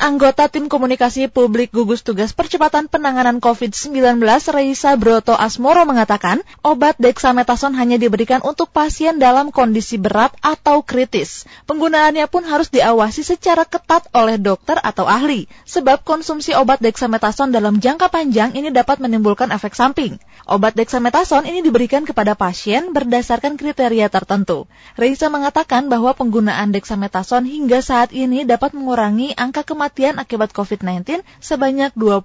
[0.00, 4.16] Anggota Tim Komunikasi Publik Gugus Tugas Percepatan Penanganan COVID-19
[4.48, 11.44] Reisa Broto Asmoro mengatakan, obat dexamethasone hanya diberikan untuk pasien dalam kondisi berat atau kritis.
[11.68, 17.76] Penggunaannya pun harus diawasi secara ketat oleh dokter atau ahli, sebab konsumsi obat dexamethasone dalam
[17.76, 20.16] jangka panjang ini dapat menimbulkan efek samping.
[20.48, 24.64] Obat dexamethasone ini diberikan kepada pasien berdasarkan kriteria tertentu.
[24.96, 31.26] Reisa mengatakan bahwa penggunaan dexamethasone hingga saat ini dapat mengurangi angka kematian kematian akibat COVID-19
[31.42, 32.22] sebanyak 20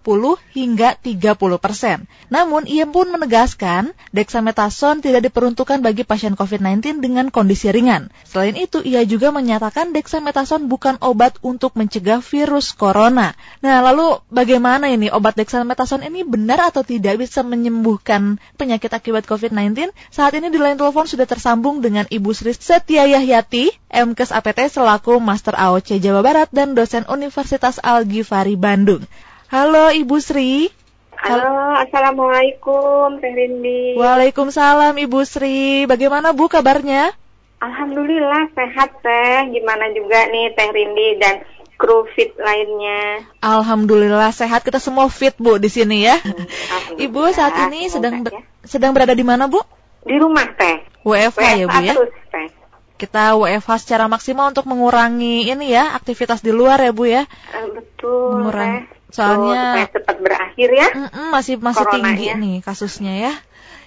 [0.54, 2.06] hingga 30 persen.
[2.30, 8.14] Namun, ia pun menegaskan dexamethasone tidak diperuntukkan bagi pasien COVID-19 dengan kondisi ringan.
[8.22, 13.34] Selain itu, ia juga menyatakan dexamethasone bukan obat untuk mencegah virus corona.
[13.66, 19.90] Nah, lalu bagaimana ini obat dexamethasone ini benar atau tidak bisa menyembuhkan penyakit akibat COVID-19?
[20.14, 25.18] Saat ini di line telepon sudah tersambung dengan Ibu Sri Setia Yahyati, MKes APT selaku
[25.18, 29.08] Master AOC Jawa Barat dan dosen Universitas Universitas Al-Ghifari Bandung.
[29.48, 30.68] Halo Ibu Sri.
[31.16, 33.96] Halo, Assalamualaikum Teh Rindi.
[33.96, 35.88] Waalaikumsalam Ibu Sri.
[35.88, 37.16] Bagaimana Bu kabarnya?
[37.64, 39.56] Alhamdulillah sehat Teh.
[39.56, 41.48] Gimana juga nih Teh Rindi dan
[41.80, 43.24] kru fit lainnya.
[43.40, 44.68] Alhamdulillah sehat.
[44.68, 46.20] Kita semua fit Bu di sini ya.
[46.20, 48.44] Hmm, Ibu saat ini sedang ber ya.
[48.68, 49.64] sedang berada di mana Bu?
[50.04, 50.84] Di rumah Teh.
[51.08, 51.94] WFH, WFH ya Bu ya?
[51.96, 52.65] Terus, teh
[52.96, 57.24] kita WFH secara maksimal untuk mengurangi ini ya aktivitas di luar ya Bu ya.
[57.52, 58.40] Uh, betul.
[58.40, 58.88] Mengurangi.
[59.12, 60.88] Soalnya cepat berakhir ya.
[60.92, 63.34] Mm -mm, masih masih tinggi nih kasusnya ya.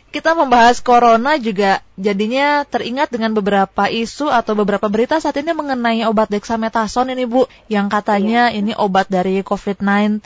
[0.09, 6.01] Kita membahas corona juga jadinya teringat dengan beberapa isu atau beberapa berita saat ini mengenai
[6.09, 8.56] obat dexamethasone ini Bu, yang katanya iya.
[8.56, 10.25] ini obat dari COVID-19.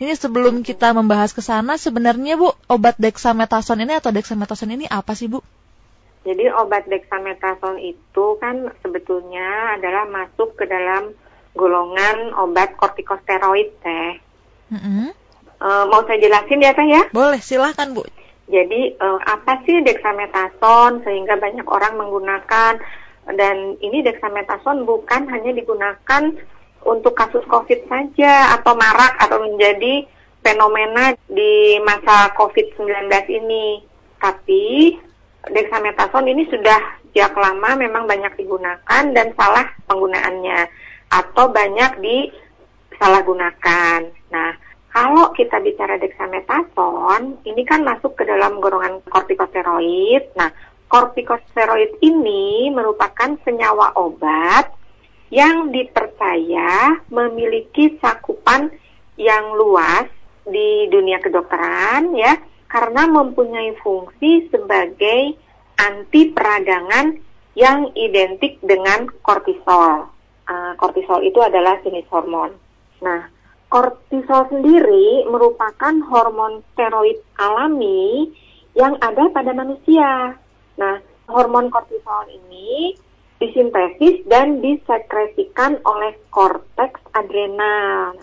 [0.00, 5.12] Ini sebelum kita membahas ke sana sebenarnya Bu, obat dexamethasone ini atau dexamethasone ini apa
[5.12, 5.44] sih Bu?
[6.22, 11.10] Jadi obat dexamethasone itu kan sebetulnya adalah masuk ke dalam
[11.58, 14.22] golongan obat kortikosteroid teh.
[14.70, 15.08] Mm -hmm.
[15.58, 17.02] e, mau saya jelasin ya teh ya?
[17.10, 18.06] Boleh, silahkan bu.
[18.46, 22.78] Jadi e, apa sih dexamethasone sehingga banyak orang menggunakan
[23.34, 26.22] dan ini dexamethasone bukan hanya digunakan
[26.82, 30.06] untuk kasus COVID saja atau marak atau menjadi
[30.42, 33.82] fenomena di masa COVID-19 ini.
[34.18, 34.94] Tapi
[35.50, 40.70] dexamethasone ini sudah sejak lama memang banyak digunakan dan salah penggunaannya
[41.10, 44.06] atau banyak disalahgunakan.
[44.32, 44.56] Nah,
[44.92, 50.22] kalau kita bicara dexamethasone, ini kan masuk ke dalam golongan kortikosteroid.
[50.38, 50.52] Nah,
[50.86, 54.70] kortikosteroid ini merupakan senyawa obat
[55.32, 58.68] yang dipercaya memiliki cakupan
[59.16, 60.04] yang luas
[60.44, 62.36] di dunia kedokteran ya
[62.72, 65.36] karena mempunyai fungsi sebagai
[65.76, 67.20] anti peradangan
[67.52, 70.08] yang identik dengan kortisol.
[70.48, 72.56] Uh, kortisol itu adalah jenis hormon.
[73.04, 73.28] Nah,
[73.68, 78.32] kortisol sendiri merupakan hormon steroid alami
[78.72, 80.32] yang ada pada manusia.
[80.80, 80.96] Nah,
[81.28, 82.96] hormon kortisol ini
[83.36, 88.16] disintesis dan disekresikan oleh korteks adrenal.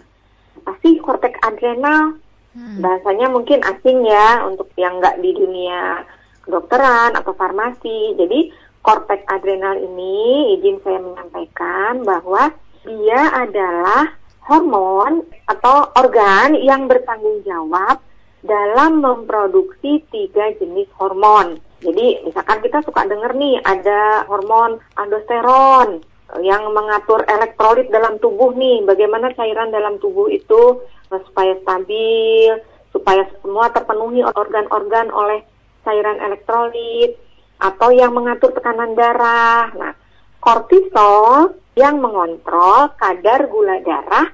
[0.63, 2.17] Apa sih korteks adrenal?
[2.53, 2.81] Hmm.
[2.81, 6.03] Bahasanya mungkin asing ya untuk yang nggak di dunia
[6.45, 8.17] kedokteran atau farmasi.
[8.17, 8.49] Jadi
[8.81, 12.49] korteks adrenal ini izin saya menyampaikan bahwa
[12.87, 14.17] dia adalah
[14.49, 18.01] hormon atau organ yang bertanggung jawab
[18.41, 21.61] dalam memproduksi tiga jenis hormon.
[21.79, 26.01] Jadi misalkan kita suka dengar nih ada hormon aldosteron
[26.41, 30.77] yang mengatur elektrolit dalam tubuh nih, bagaimana cairan dalam tubuh itu
[31.09, 32.53] supaya stabil,
[32.93, 35.41] supaya semua terpenuhi organ-organ oleh
[35.81, 37.17] cairan elektrolit
[37.59, 39.73] atau yang mengatur tekanan darah.
[39.73, 39.93] Nah,
[40.39, 44.29] kortisol yang mengontrol kadar gula darah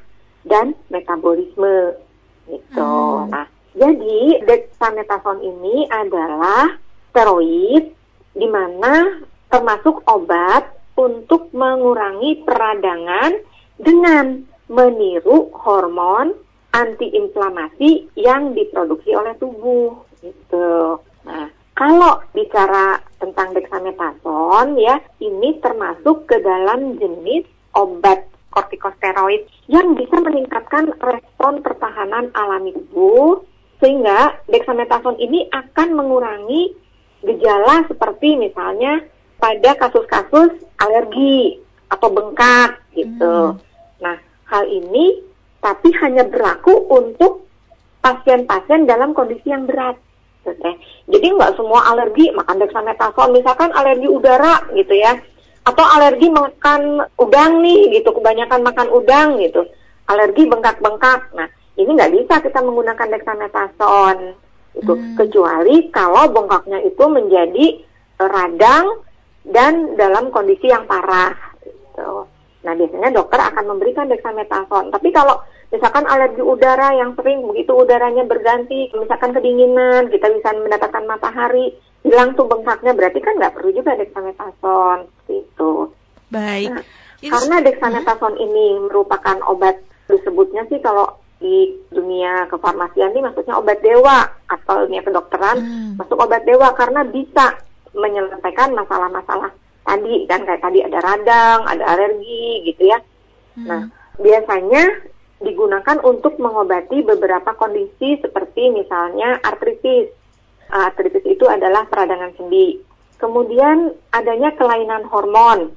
[0.45, 1.97] dan metabolisme
[2.47, 2.93] gitu.
[3.25, 3.31] Hmm.
[3.33, 6.77] Nah, jadi dexamethasone ini adalah
[7.11, 7.91] steroid
[8.35, 13.31] di mana termasuk obat untuk mengurangi peradangan
[13.79, 16.44] dengan meniru hormon
[16.75, 20.99] antiinflamasi yang diproduksi oleh tubuh gitu.
[21.23, 30.19] Nah, kalau bicara tentang dexamethasone ya, ini termasuk ke dalam jenis obat kortikosteroid yang bisa
[30.19, 33.43] meningkatkan respon pertahanan alami tubuh
[33.83, 36.71] sehingga dexamethasone ini akan mengurangi
[37.23, 39.03] gejala seperti misalnya
[39.35, 41.59] pada kasus-kasus alergi
[41.91, 43.55] atau bengkak gitu.
[43.55, 43.59] Hmm.
[43.99, 44.17] Nah,
[44.47, 45.19] hal ini
[45.65, 47.49] tapi hanya berlaku untuk
[48.05, 49.97] pasien-pasien dalam kondisi yang berat.
[50.45, 50.77] Okay.
[51.09, 55.17] Jadi nggak semua alergi makan dexamethasone, misalkan alergi udara gitu ya,
[55.65, 59.65] atau alergi makan udang nih gitu, kebanyakan makan udang gitu.
[60.05, 61.33] alergi bengkak-bengkak.
[61.33, 61.49] Nah,
[61.81, 64.37] ini nggak bisa kita menggunakan dexamethasone
[64.77, 65.17] itu hmm.
[65.17, 67.65] kecuali kalau bengkaknya itu menjadi
[68.21, 69.01] radang
[69.49, 71.33] dan dalam kondisi yang parah.
[71.65, 72.34] Gitu.
[72.65, 74.89] Nah, biasanya dokter akan memberikan dexamethasone.
[74.89, 75.37] Tapi kalau
[75.69, 82.33] misalkan alergi udara yang sering begitu udaranya berganti, misalkan kedinginan, kita bisa mendapatkan matahari, hilang
[82.33, 85.05] tuh bengkaknya, berarti kan nggak perlu juga dexamethasone.
[85.29, 85.93] Gitu.
[86.33, 86.73] Baik.
[86.73, 86.83] Nah,
[87.21, 88.45] karena dexamethasone hmm?
[88.49, 89.77] ini merupakan obat
[90.09, 95.91] disebutnya sih kalau di dunia kefarmasian ini maksudnya obat dewa atau dunia kedokteran hmm.
[95.99, 97.59] masuk obat dewa karena bisa
[97.91, 99.51] menyelesaikan masalah-masalah
[99.85, 102.99] tadi kan kayak tadi ada radang, ada alergi gitu ya.
[103.55, 103.65] Hmm.
[103.69, 103.81] Nah,
[104.17, 104.83] biasanya
[105.39, 110.09] digunakan untuk mengobati beberapa kondisi seperti misalnya artritis.
[110.65, 112.81] Artritis itu adalah peradangan sendi.
[113.21, 115.71] Kemudian adanya kelainan hormon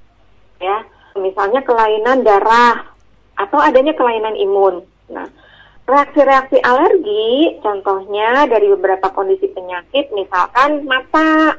[0.59, 0.83] ya
[1.19, 2.95] misalnya kelainan darah
[3.39, 4.83] atau adanya kelainan imun.
[5.11, 5.27] Nah,
[5.87, 11.59] reaksi-reaksi alergi contohnya dari beberapa kondisi penyakit misalkan mata,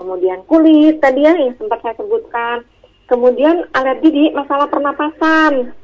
[0.00, 2.64] kemudian kulit tadi ya yang sempat saya sebutkan,
[3.04, 5.76] kemudian alergi di masalah pernapasan,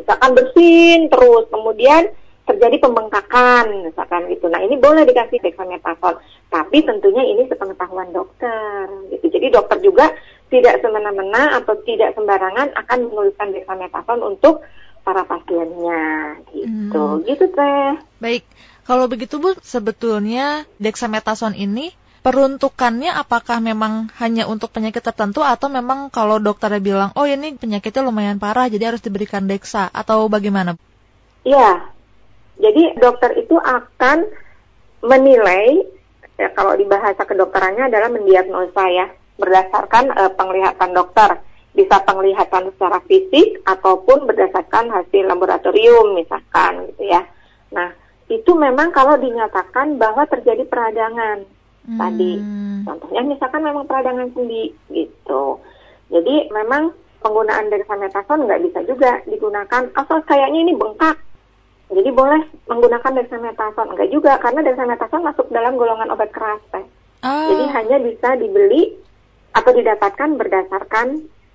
[0.00, 2.08] misalkan bersin terus, kemudian
[2.48, 4.48] terjadi pembengkakan misalkan gitu.
[4.48, 6.18] Nah ini boleh dikasih dexamethasone,
[6.48, 9.28] tapi tentunya ini sepengetahuan dokter gitu.
[9.28, 10.10] Jadi dokter juga
[10.50, 14.64] tidak semena-mena atau tidak sembarangan akan menuliskan dexamethasone untuk
[15.06, 17.04] para pasiennya gitu.
[17.20, 17.22] Hmm.
[17.28, 17.92] Gitu teh.
[18.18, 18.42] Baik.
[18.82, 26.12] Kalau begitu Bu, sebetulnya dexamethasone ini peruntukannya apakah memang hanya untuk penyakit tertentu atau memang
[26.12, 30.76] kalau dokternya bilang oh ini penyakitnya lumayan parah jadi harus diberikan dexa atau bagaimana?
[31.44, 31.88] Iya.
[32.60, 34.28] Jadi dokter itu akan
[35.00, 35.80] menilai
[36.36, 39.08] ya kalau di bahasa kedokterannya adalah mendiagnosa ya
[39.40, 41.40] berdasarkan uh, penglihatan dokter,
[41.72, 47.24] bisa penglihatan secara fisik ataupun berdasarkan hasil laboratorium misalkan gitu ya.
[47.72, 47.96] Nah,
[48.28, 51.48] itu memang kalau dinyatakan bahwa terjadi peradangan
[51.86, 51.98] hmm.
[52.00, 52.32] tadi.
[52.84, 55.60] Contohnya misalkan memang peradangan sendi gitu.
[56.10, 61.16] Jadi memang penggunaan dexamethasone nggak bisa juga digunakan asal kayaknya ini bengkak.
[61.90, 66.62] Jadi boleh menggunakan dexamethasone enggak juga karena dexamethasone masuk dalam golongan obat keras.
[66.70, 66.86] Teh.
[67.26, 67.48] Oh.
[67.52, 68.96] Jadi hanya bisa dibeli
[69.50, 71.06] atau didapatkan berdasarkan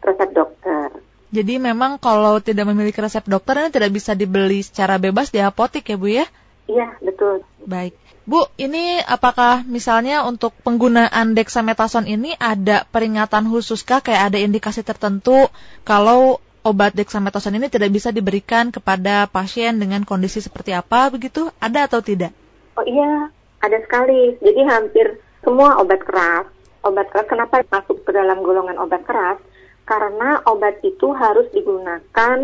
[0.03, 0.91] resep dokter.
[1.33, 5.83] Jadi memang kalau tidak memiliki resep dokter ini tidak bisa dibeli secara bebas di apotek
[5.83, 6.25] ya Bu ya?
[6.65, 7.45] Iya, betul.
[7.65, 7.93] Baik.
[8.25, 14.81] Bu, ini apakah misalnya untuk penggunaan dexamethasone ini ada peringatan khusus kah kayak ada indikasi
[14.81, 15.45] tertentu
[15.85, 21.53] kalau obat dexamethasone ini tidak bisa diberikan kepada pasien dengan kondisi seperti apa begitu?
[21.61, 22.33] Ada atau tidak?
[22.81, 23.29] Oh iya,
[23.61, 24.41] ada sekali.
[24.41, 26.49] Jadi hampir semua obat keras
[26.85, 27.27] obat keras.
[27.27, 29.41] Kenapa masuk ke dalam golongan obat keras?
[29.83, 32.37] Karena obat itu harus digunakan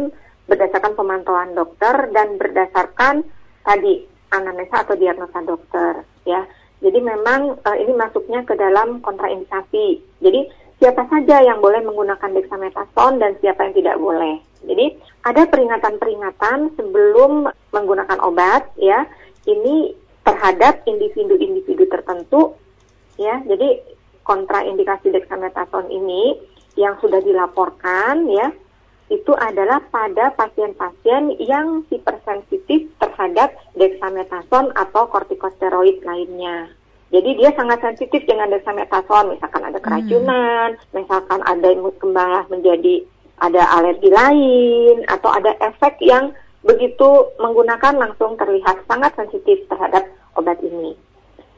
[0.49, 3.23] berdasarkan pemantauan dokter dan berdasarkan
[3.61, 6.45] tadi anamnesa atau diagnosa dokter, ya.
[6.81, 10.01] Jadi memang uh, ini masuknya ke dalam kontraindikasi.
[10.17, 10.49] Jadi
[10.81, 14.41] siapa saja yang boleh menggunakan dexamethasone dan siapa yang tidak boleh.
[14.65, 19.05] Jadi ada peringatan-peringatan sebelum menggunakan obat, ya.
[19.45, 22.57] Ini terhadap individu-individu tertentu,
[23.21, 23.41] ya.
[23.45, 23.77] Jadi
[24.25, 26.37] kontraindikasi dexamethasone ini
[26.79, 28.47] yang sudah dilaporkan ya
[29.11, 36.71] itu adalah pada pasien-pasien yang hipersensitif terhadap dexamethasone atau kortikosteroid lainnya.
[37.11, 40.95] Jadi dia sangat sensitif dengan dexamethasone, misalkan ada keracunan, hmm.
[40.95, 43.03] misalkan ada yang kembang menjadi
[43.43, 46.31] ada alergi lain atau ada efek yang
[46.63, 50.07] begitu menggunakan langsung terlihat sangat sensitif terhadap
[50.39, 50.95] obat ini.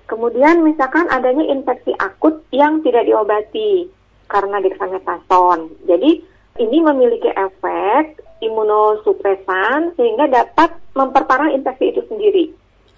[0.10, 3.88] Kemudian misalkan adanya infeksi akut yang tidak diobati
[4.32, 5.70] karena dexamethasone.
[5.86, 12.46] Jadi ini memiliki efek imunosupresan sehingga dapat memperparah infeksi itu sendiri.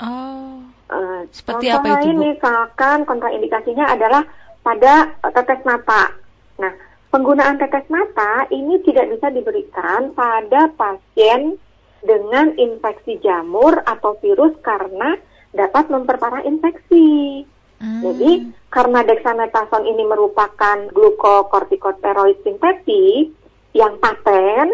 [0.04, 0.60] Oh.
[0.86, 2.14] Uh, seperti apa itu?
[2.14, 4.22] lain misalkan kontraindikasinya adalah
[4.62, 6.14] pada tetes mata.
[6.62, 6.74] Nah,
[7.10, 11.58] penggunaan tetes mata ini tidak bisa diberikan pada pasien
[12.06, 15.18] dengan infeksi jamur atau virus karena
[15.58, 17.42] dapat memperparah infeksi.
[17.82, 18.02] Hmm.
[18.06, 23.34] Jadi karena dexamethasone ini merupakan glukokortikosteroid sintetik
[23.76, 24.72] yang paten,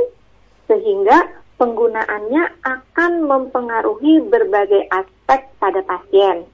[0.69, 6.45] sehingga penggunaannya akan mempengaruhi berbagai aspek pada pasien.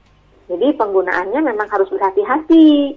[0.48, 2.96] Jadi penggunaannya memang harus berhati-hati.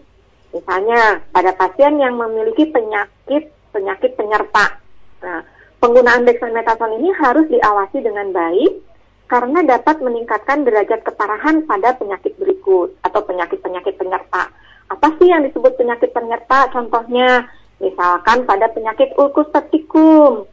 [0.56, 4.80] Misalnya pada pasien yang memiliki penyakit penyakit penyerta.
[5.24, 5.44] Nah,
[5.80, 8.84] penggunaan dexamethasone ini harus diawasi dengan baik
[9.32, 14.52] karena dapat meningkatkan derajat keparahan pada penyakit berikut atau penyakit-penyakit penyerta.
[14.92, 16.68] Apa sih yang disebut penyakit penyerta?
[16.76, 17.48] Contohnya,
[17.82, 20.46] misalkan pada penyakit ulkus septikum.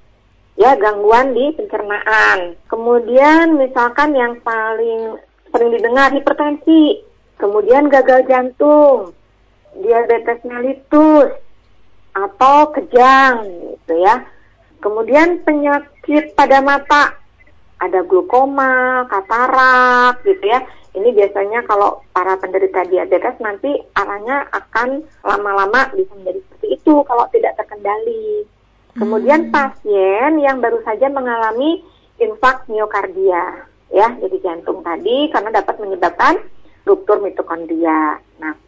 [0.59, 2.59] ya gangguan di pencernaan.
[2.67, 5.15] Kemudian misalkan yang paling
[5.55, 6.99] sering didengar hipertensi,
[7.39, 9.15] kemudian gagal jantung,
[9.79, 11.31] diabetes mellitus,
[12.11, 14.27] atau kejang gitu ya.
[14.83, 17.15] Kemudian penyakit pada mata,
[17.79, 20.63] ada glukoma, katarak gitu ya.
[20.99, 27.25] Ini biasanya kalau para penderita diabetes nanti arahnya akan lama-lama bisa menjadi seperti itu kalau
[27.31, 28.43] tidak terkendali.
[28.99, 29.53] Kemudian hmm.
[29.55, 31.87] pasien yang baru saja mengalami
[32.19, 33.63] infak miokardia
[33.95, 36.35] ya, jadi jantung tadi karena dapat menyebabkan
[36.83, 38.19] ruptur mitokondria.
[38.43, 38.59] Nah,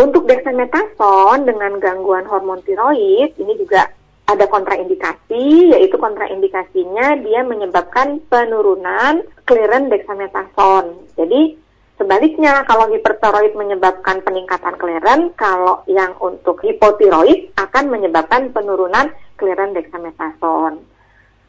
[0.00, 3.92] untuk dexamethasone dengan gangguan hormon tiroid ini juga
[4.24, 11.12] ada kontraindikasi, yaitu kontraindikasinya dia menyebabkan penurunan clearance dexamethasone.
[11.12, 11.60] Jadi
[11.96, 20.82] sebaliknya kalau hipertiroid menyebabkan peningkatan clearance, kalau yang untuk hipotiroid akan menyebabkan penurunan clearance dexamethasone.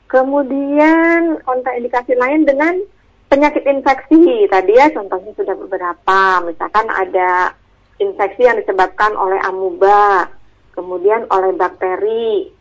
[0.05, 2.77] Kemudian kontraindikasi lain dengan
[3.25, 7.57] penyakit infeksi tadi ya contohnya sudah beberapa, misalkan ada
[7.97, 10.29] infeksi yang disebabkan oleh amuba,
[10.77, 12.51] kemudian oleh bakteri,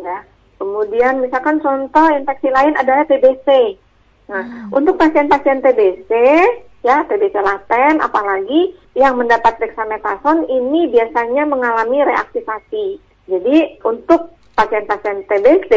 [0.00, 0.24] ya.
[0.58, 3.78] Kemudian misalkan contoh infeksi lain adalah TBC.
[4.26, 4.74] Nah, hmm.
[4.74, 6.10] untuk pasien-pasien TBC,
[6.82, 12.98] ya TBC laten, apalagi yang mendapat dexamethasone ini biasanya mengalami reaktivasi.
[13.28, 15.72] Jadi untuk pasien-pasien TBC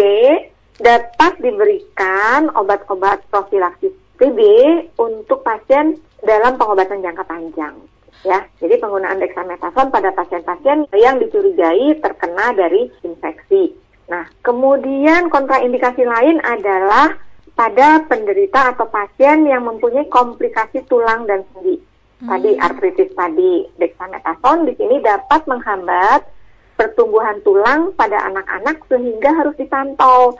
[0.81, 4.39] dapat diberikan obat-obat profilaksis TB
[4.97, 7.75] untuk pasien dalam pengobatan jangka panjang
[8.25, 8.39] ya.
[8.61, 13.73] Jadi penggunaan dexamethasone pada pasien-pasien yang dicurigai terkena dari infeksi.
[14.09, 17.15] Nah, kemudian kontraindikasi lain adalah
[17.53, 21.77] pada penderita atau pasien yang mempunyai komplikasi tulang dan sendi.
[22.21, 22.61] Tadi hmm.
[22.61, 26.21] artritis tadi, dexamethasone di sini dapat menghambat
[26.77, 30.37] pertumbuhan tulang pada anak-anak sehingga harus dipantau.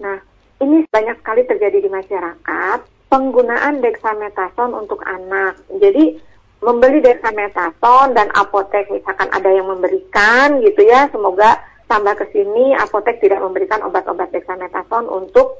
[0.00, 0.20] Nah,
[0.60, 2.78] ini banyak sekali terjadi di masyarakat
[3.08, 5.60] penggunaan dexamethasone untuk anak.
[5.76, 6.16] Jadi
[6.62, 11.58] membeli dexamethasone dan apotek misalkan ada yang memberikan gitu ya semoga
[11.90, 15.58] tambah ke sini apotek tidak memberikan obat-obat dexamethasone untuk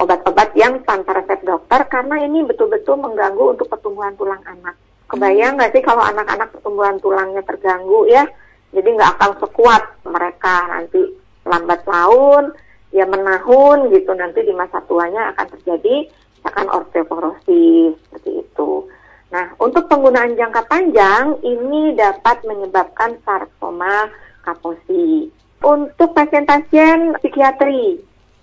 [0.00, 4.74] obat-obat yang tanpa resep dokter karena ini betul-betul mengganggu untuk pertumbuhan tulang anak.
[5.12, 8.24] Kebayang nggak sih kalau anak-anak pertumbuhan tulangnya terganggu ya?
[8.72, 11.00] Jadi nggak akan sekuat mereka nanti
[11.44, 12.54] lambat laun,
[12.94, 16.08] ya menahun gitu nanti di masa tuanya akan terjadi
[16.46, 18.88] akan osteoporosis seperti itu.
[19.30, 24.10] Nah, untuk penggunaan jangka panjang ini dapat menyebabkan sarkoma
[24.42, 25.30] kaposi.
[25.60, 28.00] Untuk pasien-pasien psikiatri,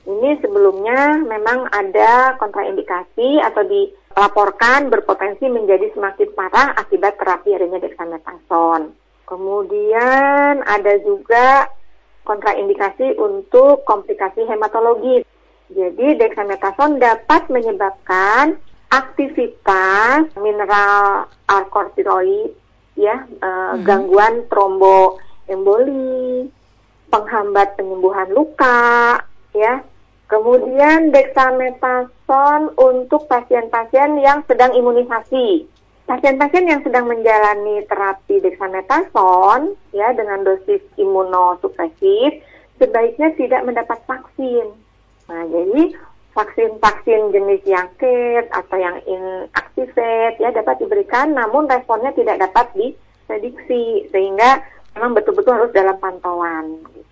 [0.07, 8.95] ini sebelumnya memang ada kontraindikasi atau dilaporkan berpotensi menjadi semakin parah akibat terapi adanya dexamethasone.
[9.27, 11.67] Kemudian ada juga
[12.23, 15.27] kontraindikasi untuk komplikasi hematologi.
[15.67, 18.55] Jadi dexamethasone dapat menyebabkan
[18.87, 22.55] aktivitas mineral alkortiroid
[22.95, 23.83] ya uh, hmm.
[23.83, 26.47] gangguan tromboemboli,
[27.11, 29.19] penghambat penyembuhan luka
[29.51, 29.83] ya.
[30.27, 35.63] Kemudian dexamethasone untuk pasien-pasien yang sedang imunisasi.
[36.03, 42.43] Pasien-pasien yang sedang menjalani terapi dexamethasone ya dengan dosis imunosupresif
[42.75, 44.71] sebaiknya tidak mendapat vaksin.
[45.27, 45.95] Nah, jadi
[46.35, 54.05] vaksin-vaksin jenis yang kit atau yang inactivate ya dapat diberikan namun responnya tidak dapat diprediksi
[54.13, 54.61] sehingga
[54.93, 57.06] memang betul-betul harus dalam pantauan gitu.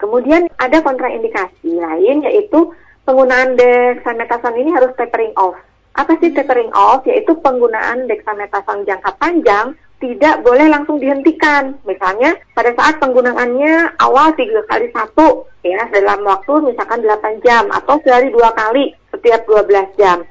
[0.00, 2.72] Kemudian ada kontraindikasi lain yaitu
[3.04, 5.54] penggunaan dexamethasone ini harus tapering off.
[5.92, 7.04] Apa sih tapering off?
[7.04, 11.76] Yaitu penggunaan dexamethasone jangka panjang tidak boleh langsung dihentikan.
[11.84, 18.00] Misalnya pada saat penggunaannya awal tiga kali satu ya dalam waktu misalkan 8 jam atau
[18.00, 20.24] sehari dua kali setiap 12 jam.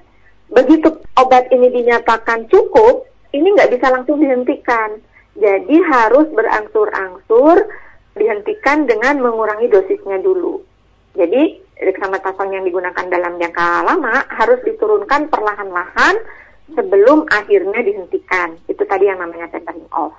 [0.49, 3.05] Begitu obat ini dinyatakan cukup,
[3.38, 4.97] ini nggak bisa langsung dihentikan.
[5.38, 7.69] Jadi harus berangsur-angsur
[8.19, 10.59] dihentikan dengan mengurangi dosisnya dulu.
[11.15, 16.15] Jadi dexamethasone yang digunakan dalam jangka lama harus diturunkan perlahan-lahan
[16.75, 18.59] sebelum akhirnya dihentikan.
[18.67, 20.13] Itu tadi yang namanya tapering off.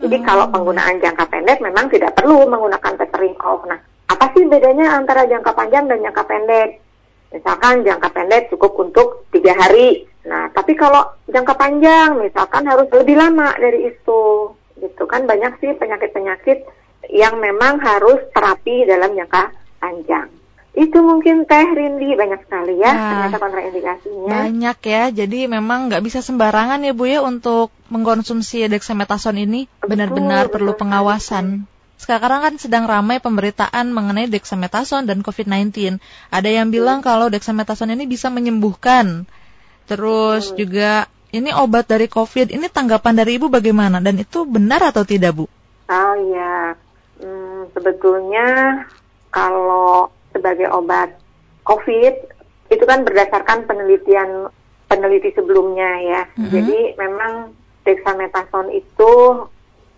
[0.00, 0.26] Jadi hmm.
[0.26, 3.62] kalau penggunaan jangka pendek memang tidak perlu menggunakan tapering off.
[3.64, 3.78] Nah,
[4.10, 6.82] apa sih bedanya antara jangka panjang dan jangka pendek?
[7.30, 10.10] Misalkan jangka pendek cukup untuk tiga hari.
[10.26, 14.52] Nah, tapi kalau jangka panjang, misalkan harus lebih lama dari itu.
[14.80, 20.28] Gitu kan banyak sih penyakit-penyakit yang memang harus terapi dalam jangka panjang.
[20.70, 24.30] Itu mungkin Teh Rindi banyak sekali ya nah, ternyata kontraindikasinya.
[24.30, 30.52] Banyak ya, jadi memang nggak bisa sembarangan ya Bu ya untuk mengkonsumsi dexamethasone ini benar-benar
[30.52, 31.66] perlu pengawasan.
[32.00, 36.00] sekarang kan sedang ramai pemberitaan mengenai dexamethasone dan COVID-19.
[36.32, 39.28] Ada yang bilang kalau dexamethasone ini bisa menyembuhkan.
[39.84, 40.56] Terus hmm.
[40.56, 42.56] juga ini obat dari COVID.
[42.56, 44.00] Ini tanggapan dari Ibu bagaimana?
[44.00, 45.44] Dan itu benar atau tidak, Bu?
[45.90, 46.72] Oh iya,
[47.20, 48.48] hmm, sebetulnya
[49.30, 51.14] kalau sebagai obat
[51.68, 52.14] COVID
[52.70, 54.50] itu kan berdasarkan penelitian
[54.90, 56.22] peneliti sebelumnya ya.
[56.34, 56.50] Mm -hmm.
[56.50, 57.32] Jadi memang
[57.86, 59.12] dexamethasone itu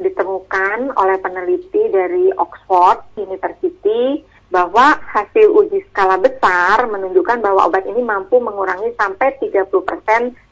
[0.00, 8.04] ditemukan oleh peneliti dari Oxford University bahwa hasil uji skala besar menunjukkan bahwa obat ini
[8.04, 9.72] mampu mengurangi sampai 30%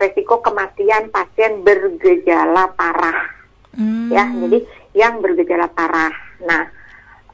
[0.00, 3.28] resiko kematian pasien bergejala parah.
[3.76, 4.08] Hmm.
[4.08, 4.64] Ya, jadi
[4.96, 6.29] yang bergejala parah.
[6.44, 6.62] Nah,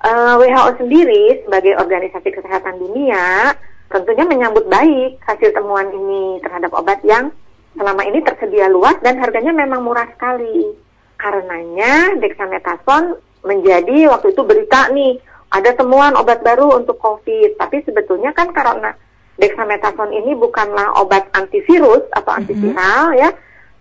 [0.02, 3.54] uh, eh, WHO sendiri sebagai organisasi kesehatan dunia
[3.86, 7.30] tentunya menyambut baik hasil temuan ini terhadap obat yang
[7.78, 10.74] selama ini tersedia luas dan harganya memang murah sekali.
[11.16, 15.16] Karenanya dexamethasone menjadi waktu itu berita nih
[15.54, 17.56] ada temuan obat baru untuk COVID.
[17.56, 18.92] Tapi sebetulnya kan karena
[19.40, 23.22] dexamethasone ini bukanlah obat antivirus atau antiviral mm -hmm.
[23.22, 23.30] ya.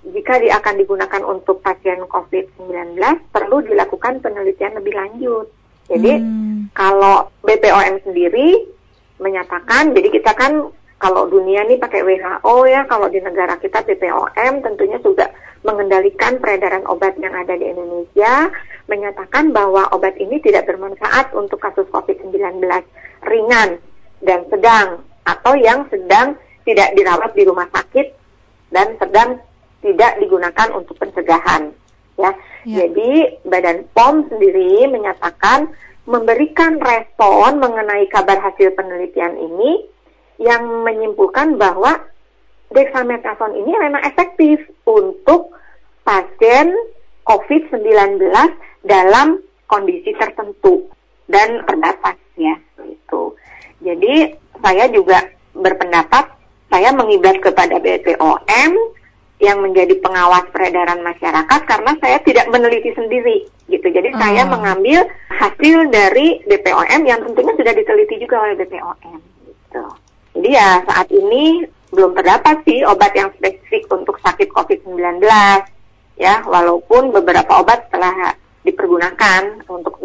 [0.06, 2.98] Jika akan digunakan untuk pasien COVID-19
[3.34, 5.50] perlu dilakukan penelitian lebih lanjut.
[5.90, 6.74] Jadi mm.
[6.78, 8.70] kalau BPOM sendiri
[9.18, 10.70] menyatakan, jadi kita kan
[11.02, 15.30] kalau dunia ini pakai WHO ya, kalau di negara kita BPOM tentunya juga
[15.66, 18.54] mengendalikan peredaran obat yang ada di Indonesia,
[18.86, 22.62] menyatakan bahwa obat ini tidak bermanfaat untuk kasus COVID-19
[23.26, 23.82] ringan
[24.22, 28.08] dan sedang atau yang sedang tidak dirawat di rumah sakit
[28.70, 29.42] dan sedang
[29.86, 31.70] tidak digunakan untuk pencegahan.
[32.18, 32.32] Ya,
[32.66, 32.88] ya.
[32.88, 35.70] jadi Badan POM sendiri menyatakan
[36.10, 39.86] memberikan respon mengenai kabar hasil penelitian ini
[40.42, 42.02] yang menyimpulkan bahwa
[42.74, 45.54] dexamethasone ini memang efektif untuk
[46.02, 46.74] pasien
[47.26, 48.22] COVID-19
[48.86, 50.86] dalam kondisi tertentu
[51.26, 53.34] dan terbatas ya itu.
[53.82, 55.26] Jadi saya juga
[55.58, 56.32] berpendapat
[56.70, 58.72] saya mengiblat kepada BPOM
[59.44, 63.88] yang menjadi pengawas peredaran masyarakat karena saya tidak meneliti sendiri gitu.
[63.92, 64.20] Jadi hmm.
[64.20, 69.86] saya mengambil hasil dari BPOM yang tentunya sudah diteliti juga oleh BPOM gitu.
[70.36, 75.24] Jadi ya saat ini belum terdapat sih obat yang spesifik untuk sakit COVID-19
[76.20, 80.00] ya, walaupun beberapa obat telah dipergunakan untuk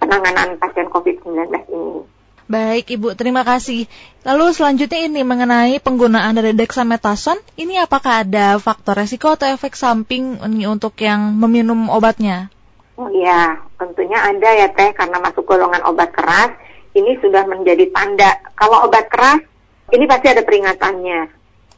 [0.00, 2.17] penanganan pasien COVID-19 ini.
[2.48, 3.84] Baik Ibu, terima kasih.
[4.24, 10.40] Lalu selanjutnya ini mengenai penggunaan dari dexamethasone, ini apakah ada faktor resiko atau efek samping
[10.40, 12.48] ini untuk yang meminum obatnya?
[12.96, 16.56] Oh iya, tentunya ada ya Teh, karena masuk golongan obat keras,
[16.96, 18.40] ini sudah menjadi tanda.
[18.56, 19.44] Kalau obat keras
[19.92, 21.28] ini pasti ada peringatannya.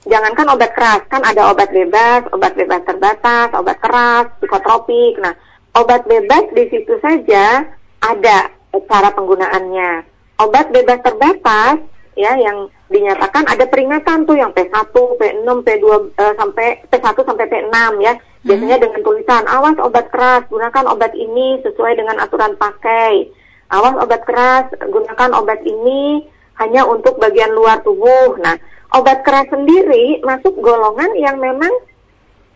[0.06, 5.18] Jangankan obat keras, kan ada obat bebas, obat bebas terbatas, obat keras, psikotropik.
[5.18, 5.34] Nah,
[5.74, 7.66] obat bebas di situ saja
[7.98, 8.54] ada
[8.86, 10.09] cara penggunaannya.
[10.40, 11.84] Obat bebas terbatas
[12.16, 17.76] ya yang dinyatakan ada peringatan tuh yang P1, P6, P2 uh, sampai P1 sampai P6
[18.00, 18.14] ya.
[18.40, 18.84] Biasanya hmm.
[18.88, 23.28] dengan tulisan awas obat keras, gunakan obat ini sesuai dengan aturan pakai.
[23.70, 26.24] Awas obat keras, gunakan obat ini
[26.56, 28.40] hanya untuk bagian luar tubuh.
[28.40, 28.56] Nah,
[28.96, 31.70] obat keras sendiri masuk golongan yang memang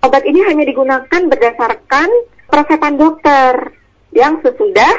[0.03, 2.09] obat ini hanya digunakan berdasarkan
[2.49, 3.77] resepan dokter
[4.17, 4.95] yang sesudah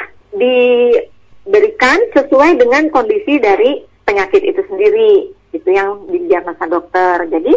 [1.45, 5.29] diberikan sesuai dengan kondisi dari penyakit itu sendiri.
[5.53, 7.29] Itu yang didiagnosa dokter.
[7.29, 7.53] Jadi,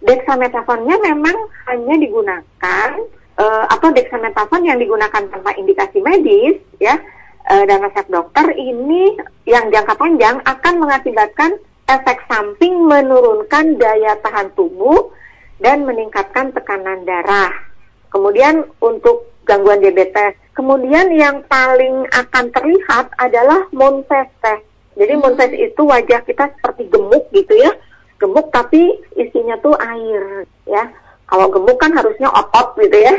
[0.00, 1.36] dexamethasone-nya memang
[1.68, 2.88] hanya digunakan
[3.36, 6.94] uh, atau dexamethasone yang digunakan tanpa indikasi medis ya
[7.50, 9.18] uh, dan resep dokter ini
[9.48, 15.12] yang jangka panjang akan mengakibatkan efek samping menurunkan daya tahan tubuh
[15.60, 17.52] dan meningkatkan tekanan darah.
[18.12, 20.38] Kemudian untuk gangguan diabetes.
[20.54, 24.58] Kemudian yang paling akan terlihat adalah Montes teh.
[24.94, 25.22] Jadi hmm.
[25.22, 27.74] Montes itu wajah kita seperti gemuk gitu ya.
[28.22, 30.94] Gemuk tapi isinya tuh air ya.
[31.26, 33.18] Kalau gemuk kan harusnya otot gitu ya.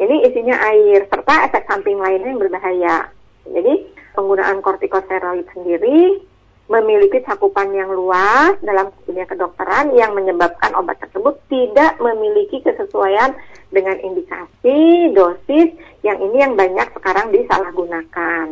[0.00, 3.12] Ini isinya air serta efek samping lainnya yang berbahaya.
[3.44, 6.24] Jadi penggunaan kortikosteroid sendiri
[6.70, 13.34] memiliki cakupan yang luas dalam dunia kedokteran yang menyebabkan obat tersebut tidak memiliki kesesuaian
[13.70, 15.70] dengan indikasi, dosis
[16.02, 18.46] yang ini yang banyak sekarang disalahgunakan.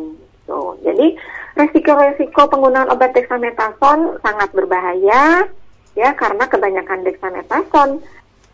[0.47, 1.13] So, jadi
[1.59, 5.45] resiko-resiko penggunaan obat dexamethasone sangat berbahaya
[5.93, 8.01] ya karena kebanyakan dexamethasone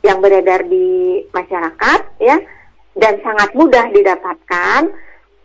[0.01, 2.38] yang beredar di masyarakat ya
[2.97, 4.91] dan sangat mudah didapatkan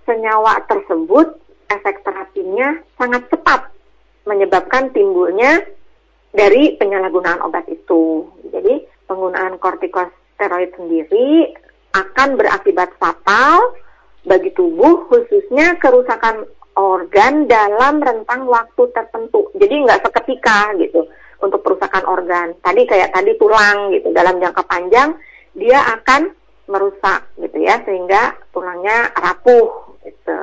[0.09, 1.39] senyawa tersebut
[1.71, 3.71] efek terapinya sangat cepat
[4.27, 5.63] menyebabkan timbulnya
[6.31, 8.27] dari penyalahgunaan obat itu.
[8.51, 9.59] Jadi penggunaan
[10.41, 11.53] kortikosteroid sendiri
[11.93, 13.77] akan berakibat fatal
[14.25, 16.49] bagi tubuh khususnya kerusakan
[16.81, 19.53] organ dalam rentang waktu tertentu.
[19.53, 21.05] Jadi nggak seketika gitu
[21.45, 22.57] untuk perusakan organ.
[22.65, 25.13] Tadi kayak tadi tulang gitu dalam jangka panjang
[25.53, 26.33] dia akan
[26.71, 30.41] merusak gitu ya sehingga tulangnya rapuh gitu.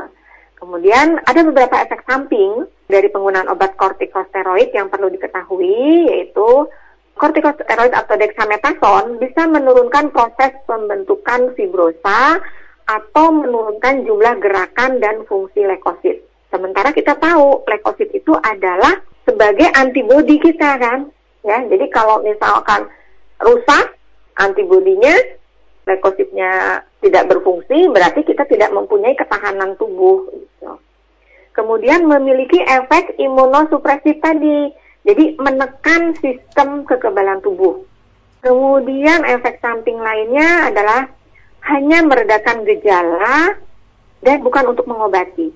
[0.58, 6.70] Kemudian ada beberapa efek samping dari penggunaan obat kortikosteroid yang perlu diketahui yaitu
[7.18, 12.40] kortikosteroid atau dexamethasone bisa menurunkan proses pembentukan fibrosa
[12.88, 16.24] atau menurunkan jumlah gerakan dan fungsi leukosit.
[16.48, 21.12] Sementara kita tahu leukosit itu adalah sebagai antibodi kita kan.
[21.44, 22.88] Ya, jadi kalau misalkan
[23.44, 24.00] rusak
[24.40, 25.14] antibodinya
[25.88, 30.28] leukositnya tidak berfungsi, berarti kita tidak mempunyai ketahanan tubuh.
[30.32, 30.72] Gitu.
[31.56, 34.70] Kemudian memiliki efek imunosupresif tadi,
[35.08, 37.88] jadi menekan sistem kekebalan tubuh.
[38.44, 41.08] Kemudian efek samping lainnya adalah
[41.72, 43.56] hanya meredakan gejala
[44.20, 45.48] dan bukan untuk mengobati.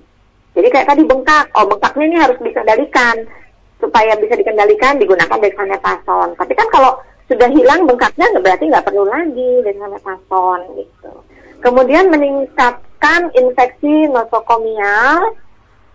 [0.56, 3.28] Jadi kayak tadi bengkak, oh bengkaknya ini harus dikendalikan
[3.76, 6.32] supaya bisa dikendalikan digunakan dexamethasone.
[6.36, 6.96] Tapi kan kalau
[7.28, 11.12] sudah hilang bengkaknya berarti nggak perlu lagi dexamethasone gitu.
[11.60, 15.36] Kemudian meningkatkan infeksi nosokomial,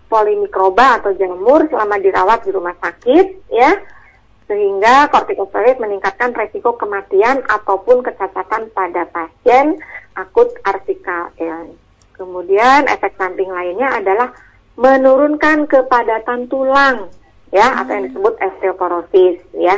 [0.08, 3.76] polimikroba atau jamur selama dirawat di rumah sakit ya
[4.48, 9.76] sehingga kortikosteroid meningkatkan resiko kematian ataupun kecacatan pada pasien
[10.16, 10.50] akut
[11.36, 11.68] ya.
[12.16, 14.34] Kemudian efek samping lainnya adalah
[14.74, 17.12] menurunkan kepadatan tulang
[17.52, 17.78] ya hmm.
[17.84, 19.76] atau yang disebut osteoporosis ya.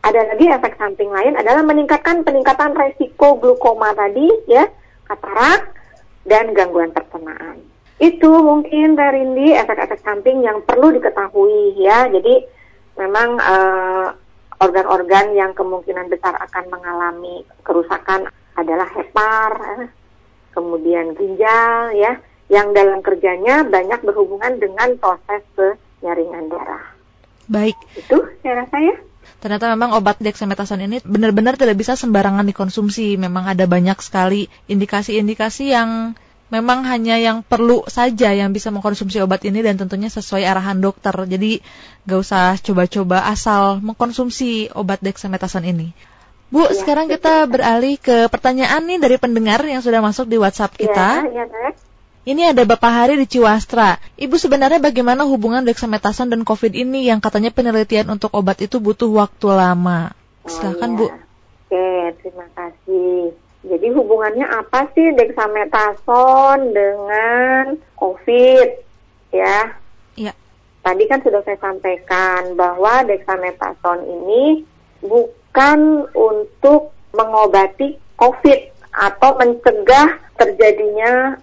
[0.00, 4.64] Ada lagi efek samping lain adalah meningkatkan peningkatan resiko glukoma tadi ya,
[5.06, 5.76] katarak
[6.24, 7.69] dan gangguan pencernaan.
[8.00, 12.08] Itu mungkin Rindi efek-efek samping yang perlu diketahui ya.
[12.08, 12.40] Jadi
[12.96, 14.08] memang uh,
[14.56, 19.52] organ-organ yang kemungkinan besar akan mengalami kerusakan adalah hepar,
[19.84, 19.88] eh,
[20.52, 22.16] kemudian ginjal ya,
[22.48, 25.44] yang dalam kerjanya banyak berhubungan dengan proses
[26.00, 26.84] penyaringan darah.
[27.48, 27.76] Baik.
[27.96, 28.96] Itu saya rasa ya
[29.40, 33.16] ternyata memang obat dexamethasone ini benar-benar tidak bisa sembarangan dikonsumsi.
[33.16, 36.12] Memang ada banyak sekali indikasi-indikasi yang
[36.50, 41.14] memang hanya yang perlu saja yang bisa mengkonsumsi obat ini dan tentunya sesuai arahan dokter.
[41.14, 41.62] Jadi
[42.04, 45.88] gak usah coba-coba asal mengkonsumsi obat dexamethasone ini.
[46.50, 50.74] Bu, ya, sekarang kita beralih ke pertanyaan nih dari pendengar yang sudah masuk di WhatsApp
[50.74, 51.22] kita.
[51.30, 51.70] Ya, ya,
[52.28, 53.96] ini ada Bapak Hari di Ciwastra.
[54.20, 59.08] Ibu sebenarnya bagaimana hubungan dexamethasone dan COVID ini yang katanya penelitian untuk obat itu butuh
[59.08, 60.12] waktu lama.
[60.44, 60.98] Silakan oh, iya.
[60.98, 61.06] Bu.
[61.70, 61.86] Oke,
[62.20, 63.39] terima kasih.
[63.60, 68.68] Jadi hubungannya apa sih dexamethasone dengan COVID?
[69.36, 69.76] Ya.
[70.16, 70.32] Iya.
[70.80, 74.64] Tadi kan sudah saya sampaikan bahwa dexamethasone ini
[75.04, 78.60] bukan untuk mengobati COVID
[78.96, 80.08] atau mencegah
[80.40, 81.36] terjadinya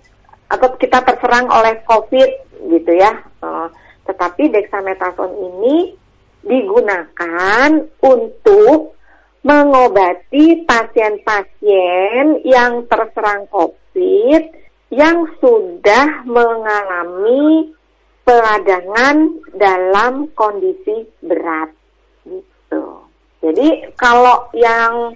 [0.50, 2.30] atau kita terserang oleh COVID
[2.66, 3.14] gitu ya.
[3.46, 3.70] Uh,
[4.10, 5.94] tetapi dexamethasone ini
[6.42, 7.70] digunakan
[8.02, 8.97] untuk
[9.46, 14.44] mengobati pasien-pasien yang terserang COVID
[14.94, 17.76] yang sudah mengalami
[18.24, 21.72] peradangan dalam kondisi berat
[22.28, 22.86] gitu.
[23.44, 25.16] Jadi kalau yang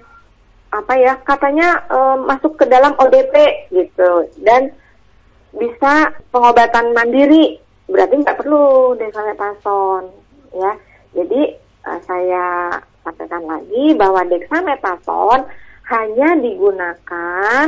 [0.71, 4.71] apa ya katanya e, masuk ke dalam ODP gitu dan
[5.51, 7.59] bisa pengobatan mandiri
[7.91, 10.07] berarti nggak perlu dexamethasone
[10.55, 10.71] ya
[11.11, 11.41] jadi
[11.83, 12.45] uh, saya
[13.01, 15.45] sampaikan lagi bahwa dexamethasone
[15.91, 17.67] hanya digunakan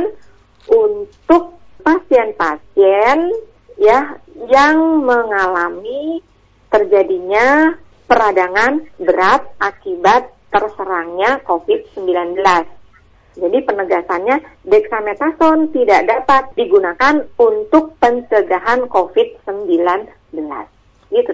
[0.70, 3.28] untuk pasien-pasien
[3.76, 4.16] ya
[4.48, 6.24] yang mengalami
[6.72, 7.76] terjadinya
[8.08, 12.38] peradangan berat akibat terserangnya COVID-19.
[13.34, 19.82] Jadi penegasannya dexamethasone tidak dapat digunakan untuk pencegahan COVID-19.
[21.10, 21.30] Gitu.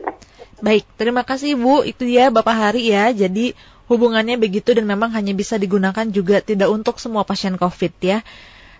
[0.60, 1.84] Baik, terima kasih Bu.
[1.84, 3.12] Itu ya Bapak Hari ya.
[3.12, 3.52] Jadi
[3.90, 8.22] hubungannya begitu dan memang hanya bisa digunakan juga tidak untuk semua pasien COVID ya.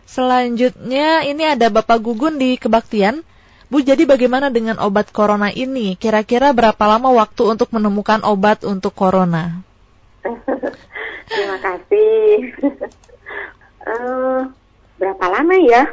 [0.07, 3.27] Selanjutnya ini ada Bapak Gugun di Kebaktian.
[3.71, 5.95] Bu, jadi bagaimana dengan obat corona ini?
[5.99, 9.63] Kira-kira berapa lama waktu untuk menemukan obat untuk corona?
[11.31, 12.51] Terima kasih
[13.87, 14.43] uh,
[14.99, 15.87] berapa lama ya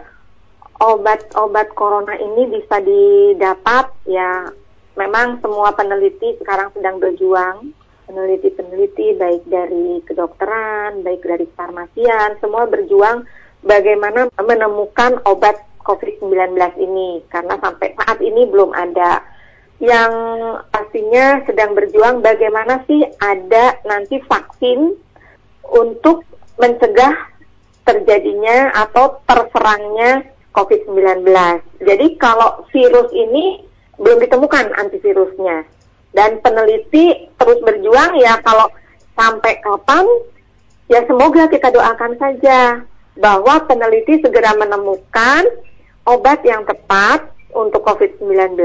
[0.78, 4.50] obat-obat corona ini bisa didapat ya
[4.98, 7.74] memang semua peneliti sekarang sedang berjuang
[8.08, 13.28] peneliti-peneliti baik dari kedokteran baik dari farmasian semua berjuang
[13.62, 19.24] bagaimana menemukan obat COVID-19 ini karena sampai saat ini belum ada
[19.78, 20.12] yang
[20.74, 24.98] pastinya sedang berjuang bagaimana sih ada nanti vaksin
[25.70, 26.26] untuk
[26.58, 27.14] mencegah
[27.86, 31.24] terjadinya atau terserangnya COVID-19.
[31.86, 33.62] Jadi kalau virus ini
[34.02, 35.64] belum ditemukan antivirusnya.
[36.18, 38.74] Dan peneliti terus berjuang ya kalau
[39.14, 40.06] sampai kapan
[40.90, 42.82] ya semoga kita doakan saja
[43.22, 45.46] bahwa peneliti segera menemukan
[46.10, 48.58] obat yang tepat untuk COVID-19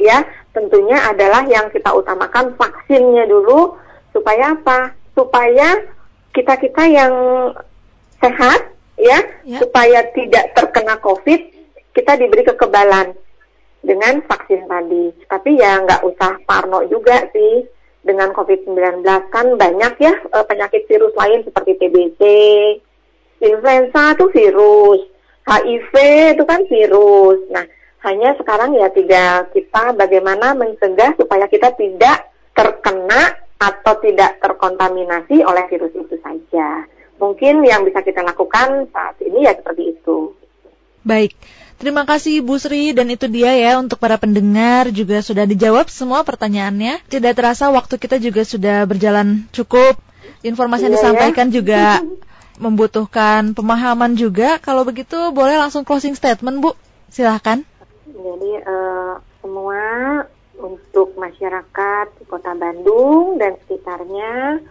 [0.00, 0.24] ya.
[0.56, 3.76] Tentunya adalah yang kita utamakan vaksinnya dulu
[4.16, 4.96] supaya apa?
[5.12, 5.84] Supaya
[6.32, 7.14] kita-kita yang
[8.18, 9.58] sehat ya, ya.
[9.62, 11.40] supaya tidak terkena COVID
[11.94, 13.14] kita diberi kekebalan
[13.88, 15.16] dengan vaksin tadi.
[15.24, 17.64] Tapi ya nggak usah parno juga sih
[18.04, 22.20] dengan COVID-19 kan banyak ya eh, penyakit virus lain seperti TBC,
[23.40, 25.00] influenza itu virus,
[25.48, 25.94] HIV
[26.36, 27.40] itu kan virus.
[27.48, 27.64] Nah,
[28.04, 35.64] hanya sekarang ya tidak kita bagaimana mencegah supaya kita tidak terkena atau tidak terkontaminasi oleh
[35.66, 36.86] virus itu saja.
[37.18, 40.30] Mungkin yang bisa kita lakukan saat ini ya seperti itu.
[41.02, 41.34] Baik,
[41.78, 46.26] terima kasih Ibu Sri dan itu dia ya untuk para pendengar juga sudah dijawab semua
[46.26, 47.06] pertanyaannya.
[47.06, 49.96] Tidak terasa waktu kita juga sudah berjalan cukup.
[50.44, 51.02] Informasi yang iya, ya.
[51.02, 51.54] disampaikan ya.
[51.54, 51.82] juga
[52.64, 54.58] membutuhkan pemahaman juga.
[54.58, 56.74] Kalau begitu boleh langsung closing statement Bu,
[57.08, 57.62] silahkan.
[58.06, 59.82] Jadi uh, semua
[60.58, 64.62] untuk masyarakat di Kota Bandung dan sekitarnya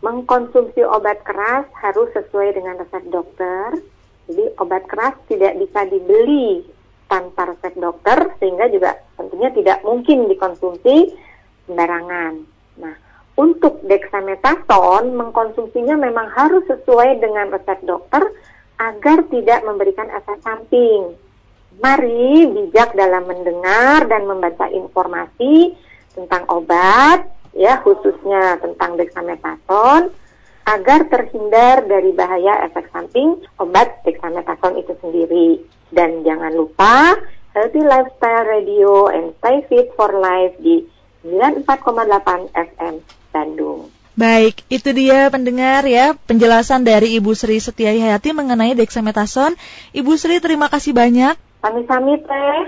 [0.00, 3.82] mengkonsumsi obat keras harus sesuai dengan resep dokter
[4.26, 6.66] jadi obat keras tidak bisa dibeli
[7.06, 11.14] tanpa resep dokter sehingga juga tentunya tidak mungkin dikonsumsi
[11.66, 12.34] sembarangan.
[12.82, 12.94] Nah,
[13.38, 18.26] untuk dexamethasone mengkonsumsinya memang harus sesuai dengan resep dokter
[18.82, 21.14] agar tidak memberikan efek samping.
[21.76, 25.76] Mari bijak dalam mendengar dan membaca informasi
[26.16, 30.25] tentang obat, ya khususnya tentang dexamethasone
[30.66, 35.48] agar terhindar dari bahaya efek samping obat dexamethasone itu sendiri.
[35.94, 37.14] Dan jangan lupa
[37.54, 40.82] Healthy Lifestyle Radio and Stay Fit for Life di
[41.22, 42.94] 94,8 FM
[43.30, 43.88] Bandung.
[44.16, 49.54] Baik, itu dia pendengar ya penjelasan dari Ibu Sri Setia Hayati mengenai dexamethasone.
[49.92, 51.36] Ibu Sri terima kasih banyak.
[51.62, 52.60] Sami-sami teh.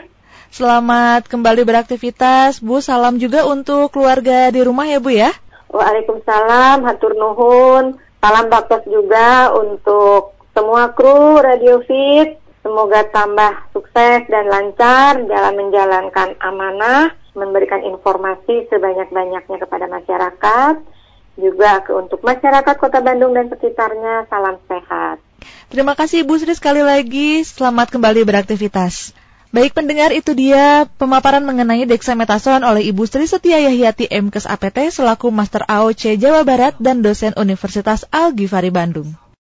[0.48, 2.60] Selamat kembali beraktivitas.
[2.60, 5.32] Bu, salam juga untuk keluarga di rumah ya Bu ya.
[5.68, 8.00] Waalaikumsalam, hatur nuhun.
[8.18, 12.40] Salam baktos juga untuk semua kru Radio Fit.
[12.66, 20.74] Semoga tambah sukses dan lancar dalam menjalankan amanah, memberikan informasi sebanyak-banyaknya kepada masyarakat.
[21.38, 25.22] Juga untuk masyarakat Kota Bandung dan sekitarnya, salam sehat.
[25.70, 27.46] Terima kasih Ibu Sri sekali lagi.
[27.46, 29.14] Selamat kembali beraktivitas.
[29.48, 35.32] Baik pendengar itu dia pemaparan mengenai dexamethasone oleh Ibu Sri Setia Yahyati MKes APT selaku
[35.32, 39.27] Master AOC Jawa Barat dan dosen Universitas Al Ghifari Bandung.